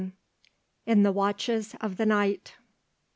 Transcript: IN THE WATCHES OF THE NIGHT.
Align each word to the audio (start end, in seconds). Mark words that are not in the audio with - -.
IN 0.87 1.03
THE 1.03 1.11
WATCHES 1.11 1.75
OF 1.79 1.97
THE 1.97 2.07
NIGHT. 2.07 2.55